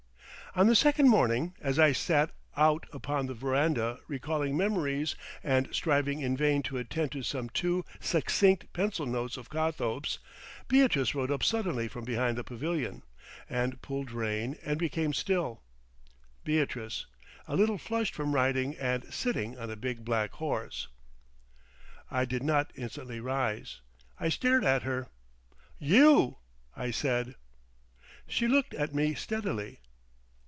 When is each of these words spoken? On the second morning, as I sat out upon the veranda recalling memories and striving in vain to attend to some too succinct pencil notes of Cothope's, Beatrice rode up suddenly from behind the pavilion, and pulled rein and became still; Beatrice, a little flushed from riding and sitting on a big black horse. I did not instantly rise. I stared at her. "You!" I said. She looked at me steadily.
On 0.53 0.67
the 0.67 0.75
second 0.75 1.07
morning, 1.07 1.55
as 1.61 1.79
I 1.79 1.93
sat 1.93 2.31
out 2.57 2.85
upon 2.91 3.27
the 3.27 3.33
veranda 3.33 4.01
recalling 4.09 4.57
memories 4.57 5.15
and 5.41 5.73
striving 5.73 6.19
in 6.19 6.35
vain 6.35 6.61
to 6.63 6.77
attend 6.77 7.13
to 7.13 7.23
some 7.23 7.47
too 7.47 7.85
succinct 8.01 8.73
pencil 8.73 9.05
notes 9.05 9.37
of 9.37 9.49
Cothope's, 9.49 10.19
Beatrice 10.67 11.15
rode 11.15 11.31
up 11.31 11.41
suddenly 11.41 11.87
from 11.87 12.03
behind 12.03 12.37
the 12.37 12.43
pavilion, 12.43 13.01
and 13.49 13.81
pulled 13.81 14.11
rein 14.11 14.57
and 14.61 14.77
became 14.77 15.13
still; 15.13 15.61
Beatrice, 16.43 17.05
a 17.47 17.55
little 17.55 17.77
flushed 17.77 18.13
from 18.13 18.35
riding 18.35 18.75
and 18.75 19.05
sitting 19.05 19.57
on 19.57 19.71
a 19.71 19.77
big 19.77 20.03
black 20.03 20.31
horse. 20.31 20.89
I 22.09 22.25
did 22.25 22.43
not 22.43 22.73
instantly 22.75 23.21
rise. 23.21 23.79
I 24.19 24.27
stared 24.27 24.65
at 24.65 24.83
her. 24.83 25.07
"You!" 25.79 26.39
I 26.75 26.91
said. 26.91 27.35
She 28.27 28.49
looked 28.49 28.73
at 28.73 28.93
me 28.93 29.13
steadily. 29.13 29.79